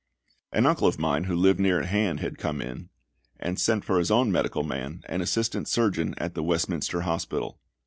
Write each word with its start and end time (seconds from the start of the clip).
An 0.51 0.65
uncle 0.65 0.87
of 0.87 0.97
mine 0.97 1.25
who 1.25 1.35
lived 1.35 1.59
near 1.59 1.79
at 1.79 1.85
hand 1.89 2.21
had 2.21 2.39
come 2.39 2.59
in, 2.59 2.89
and 3.39 3.59
sent 3.59 3.85
for 3.85 3.99
his 3.99 4.09
own 4.09 4.31
medical 4.31 4.63
man, 4.63 5.03
an 5.07 5.21
assistant 5.21 5.67
surgeon 5.67 6.15
at 6.17 6.33
the 6.33 6.41
Westminster 6.41 7.01
Hospital. 7.01 7.59